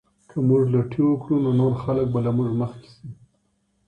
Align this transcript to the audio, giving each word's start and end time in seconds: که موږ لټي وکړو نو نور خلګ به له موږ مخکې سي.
که 0.29 0.37
موږ 0.47 0.63
لټي 0.73 1.01
وکړو 1.05 1.35
نو 1.45 1.51
نور 1.59 1.73
خلګ 1.81 2.05
به 2.13 2.19
له 2.25 2.31
موږ 2.37 2.49
مخکې 2.61 2.89
سي. 2.95 3.07